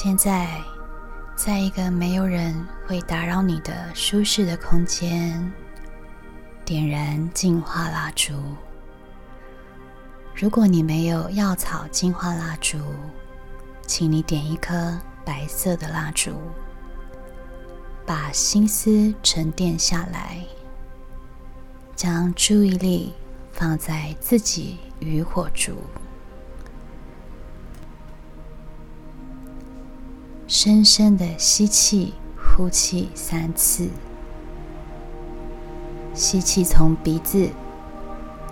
[0.00, 0.62] 现在，
[1.34, 2.54] 在一个没有人
[2.86, 5.52] 会打扰你的舒适的空间，
[6.64, 8.32] 点燃净化蜡烛。
[10.36, 12.78] 如果你没有药草净化蜡烛，
[13.88, 16.30] 请你点一颗白色的蜡烛，
[18.06, 20.46] 把心思沉淀下来，
[21.96, 23.12] 将注意力
[23.50, 25.74] 放在自己与火烛。
[30.48, 33.90] 深深的吸气，呼气三次。
[36.14, 37.50] 吸气从鼻子，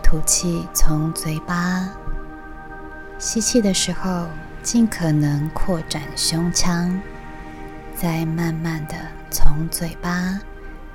[0.02, 1.88] 吐气从嘴巴。
[3.18, 4.26] 吸气的时候，
[4.62, 7.00] 尽可能扩展胸腔，
[7.96, 8.94] 再慢慢的
[9.30, 10.38] 从嘴巴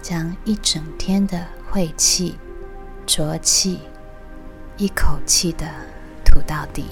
[0.03, 2.37] 将一整天的晦气、
[3.07, 3.79] 浊气
[4.77, 5.65] 一口气的
[6.23, 6.85] 吐到底。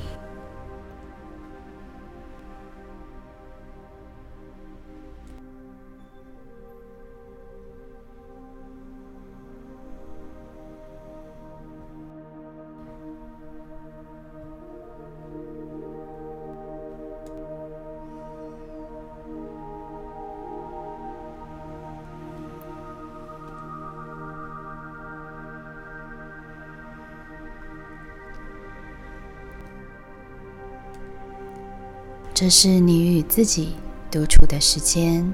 [32.39, 33.75] 这是你与自己
[34.09, 35.29] 独处的时间，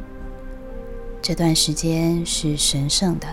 [1.22, 3.28] 这段时间是神圣的。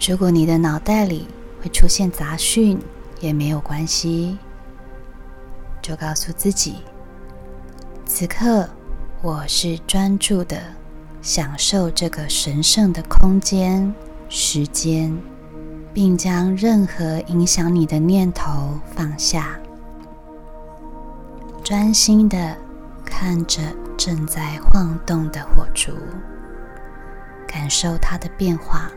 [0.00, 1.28] 如果你的脑袋里
[1.62, 2.76] 会出现杂讯，
[3.20, 4.36] 也没有关系，
[5.80, 6.78] 就告诉自己：
[8.04, 8.68] 此刻
[9.22, 10.60] 我是专注的，
[11.22, 13.94] 享受这个神圣的空间、
[14.28, 15.16] 时间，
[15.94, 19.56] 并将任何影响你的念头放下。
[21.68, 22.56] 专心的
[23.04, 23.60] 看着
[23.94, 25.92] 正在晃动的火烛，
[27.46, 28.90] 感受它的变化。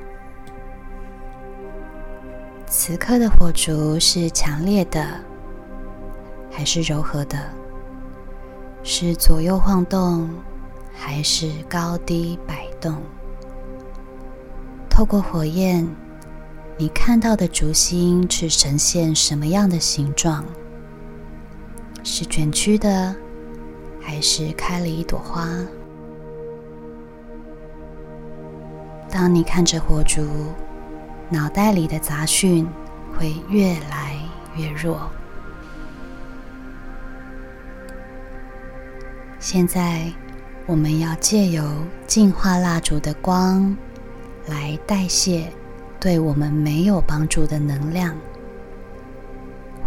[2.68, 5.06] 此刻的火烛是强烈的，
[6.50, 7.38] 还是柔和的？
[8.84, 10.30] 是左右晃动，
[10.94, 12.96] 还是高低摆动？
[14.90, 15.86] 透过火焰，
[16.78, 20.46] 你看到的烛心是呈现什么样的形状？
[22.04, 23.16] 是卷曲的，
[24.02, 25.48] 还是开了一朵花？
[29.10, 30.26] 当你看着火烛，
[31.30, 32.68] 脑袋里的杂讯
[33.18, 34.18] 会越来
[34.56, 35.10] 越弱。
[39.40, 40.12] 现在，
[40.66, 41.64] 我们要借由
[42.08, 43.76] 净化蜡烛的光，
[44.48, 45.52] 来代谢
[46.00, 48.16] 对我们没有帮助的能量。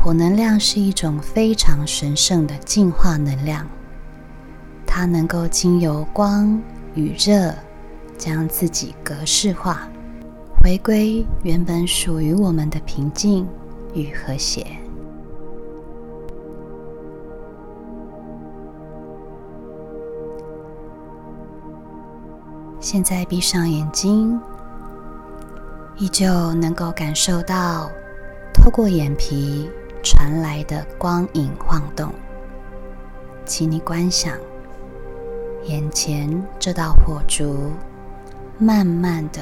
[0.05, 3.67] 火能量是一种非常神圣的净化能量，
[4.87, 6.61] 它能够经由光
[6.93, 7.55] 与热，
[8.19, 9.89] 将自己格式化，
[10.63, 13.49] 回归原本属于我们的平静
[13.95, 14.67] 与和谐。
[22.79, 24.39] 现在闭上眼睛，
[25.97, 27.91] 依旧能够感受到
[28.53, 29.67] 透过眼皮。
[30.05, 32.13] 传来的光影晃动，
[33.47, 34.37] 请你观想
[35.65, 37.73] 眼前这道火烛，
[38.59, 39.41] 慢慢的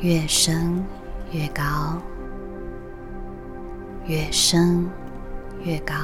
[0.00, 0.84] 越升
[1.30, 1.96] 越高，
[4.04, 4.90] 越升
[5.62, 5.94] 越高，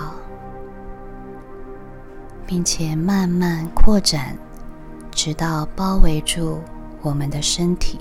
[2.47, 4.39] 并且慢慢扩展，
[5.11, 6.61] 直到包围住
[7.03, 7.99] 我们的身体。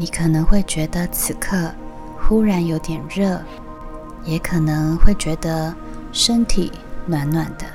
[0.00, 1.72] 你可能会觉得此刻
[2.16, 3.42] 忽然有点热，
[4.22, 5.74] 也可能会觉得
[6.12, 6.70] 身体
[7.04, 7.66] 暖暖的，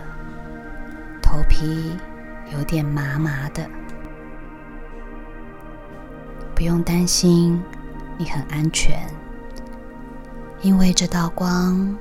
[1.21, 1.91] 头皮
[2.53, 3.67] 有点麻麻的。
[6.55, 7.61] 不用担心，
[8.17, 9.05] 你很安全，
[10.61, 11.97] 因为这道光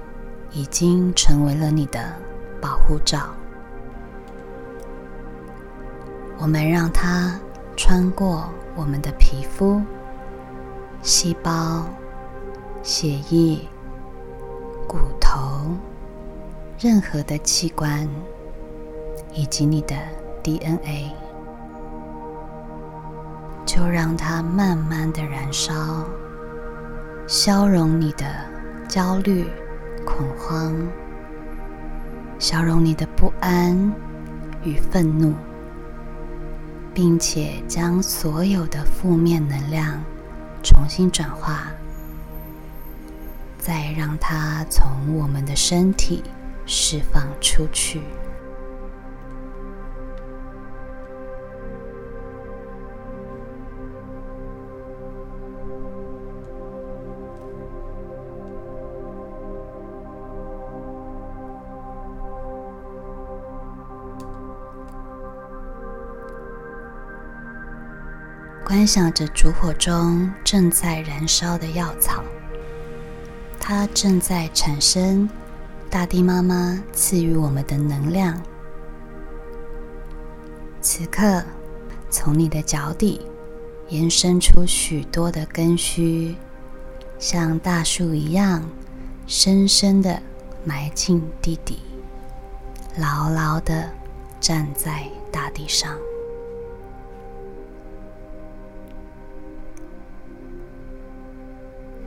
[0.53, 2.15] 已经成为了你的
[2.61, 3.31] 保护罩。
[6.39, 7.37] 我们让它
[7.77, 9.83] 穿过我们的皮肤。
[11.03, 11.85] 细胞、
[12.81, 13.59] 血液、
[14.87, 15.37] 骨头，
[16.79, 18.09] 任何的器官，
[19.35, 19.97] 以及你的
[20.45, 21.11] DNA，
[23.67, 25.73] 就让它慢慢的燃烧，
[27.27, 28.25] 消融你的
[28.89, 29.51] 焦虑、
[30.07, 30.73] 恐慌，
[32.39, 33.93] 消融你的不安
[34.63, 35.35] 与愤怒，
[36.95, 40.01] 并且将所有的负面能量。
[40.63, 41.67] 重新转化，
[43.59, 46.23] 再让它从我们的身体
[46.67, 48.01] 释放出去。
[68.73, 72.25] 观想着烛火中正在燃烧的药草，
[73.61, 75.29] 它正在产生
[75.91, 78.43] 大地妈妈赐予我们的能量。
[80.81, 81.45] 此刻，
[82.09, 83.21] 从你的脚底
[83.91, 86.35] 延伸出许多的根须，
[87.19, 88.67] 像大树一样，
[89.27, 90.23] 深深的
[90.65, 91.79] 埋进地底，
[92.97, 93.91] 牢牢的
[94.41, 95.95] 站在大地上。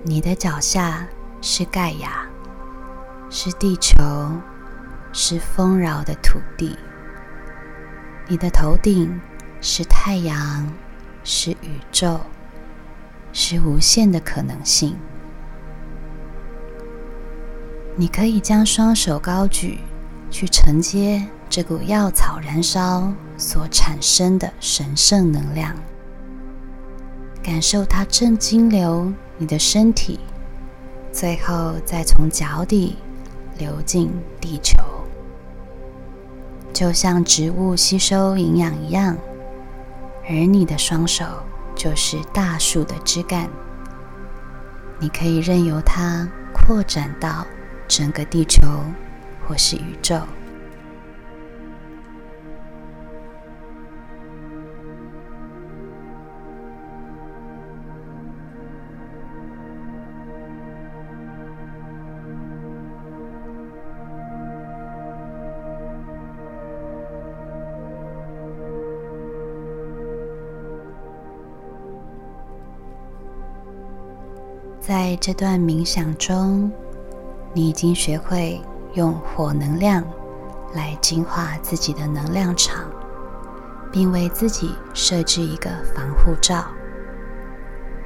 [0.08, 1.08] 你的脚下
[1.42, 2.28] 是盖亚，
[3.32, 3.96] 是地球，
[5.12, 6.78] 是丰饶的土地。
[8.28, 9.20] 你的头顶
[9.62, 10.72] 是太阳，
[11.24, 12.20] 是宇宙，
[13.34, 14.96] 是无限的可能性。
[17.96, 19.80] 你可以将双手高举，
[20.30, 25.76] 去承接这股药草燃烧所产生的神圣能量，
[27.42, 29.12] 感受它正经流。
[29.38, 30.20] 你的身体，
[31.12, 32.96] 最后再从脚底
[33.58, 34.10] 流进
[34.40, 34.78] 地球，
[36.72, 39.18] 就像植物吸收营养一样，
[40.30, 41.26] 而你的双手
[41.76, 43.50] 就是大树的枝干，
[45.00, 47.46] 你可以任由它扩展到
[47.88, 48.62] 整个地球
[49.48, 50.20] 或是宇宙。
[74.88, 76.72] 在这段冥想中，
[77.54, 78.62] 你已经学会
[78.94, 80.04] 用火能量
[80.76, 82.86] 来净化自己的能量场，
[83.92, 86.64] 并为自己设置一个防护罩。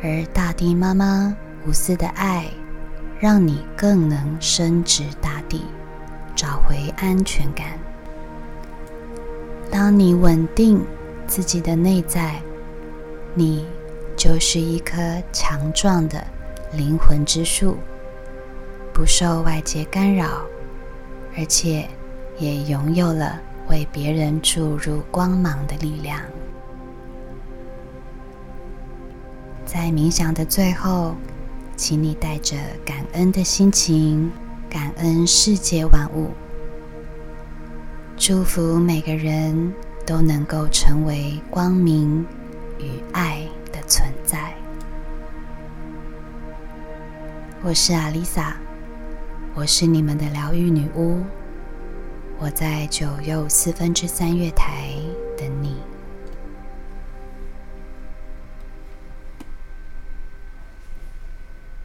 [0.02, 1.36] 而大地妈妈
[1.68, 2.50] 无私的爱，
[3.20, 5.66] 让你更能深植大地，
[6.34, 7.78] 找回安全感。
[9.70, 10.82] 当你稳定
[11.28, 12.42] 自己的内在，
[13.34, 13.68] 你
[14.16, 14.96] 就是一颗
[15.34, 16.26] 强壮的。
[16.72, 17.78] 灵魂之树
[18.94, 20.44] 不受外界干扰，
[21.38, 21.88] 而且
[22.38, 23.40] 也拥有了
[23.70, 26.22] 为别人注入光芒的力量。
[29.66, 31.16] 在冥想的最后，
[31.76, 32.56] 请你带着
[32.86, 34.32] 感恩的心情，
[34.70, 36.32] 感恩世界万物，
[38.18, 39.74] 祝福每个人
[40.06, 42.26] 都能够成为光明
[42.80, 43.48] 与爱
[47.62, 48.56] 我是阿丽萨，
[49.54, 51.22] 我是你们的疗愈女巫。
[52.40, 54.94] 我在九又四分之三月台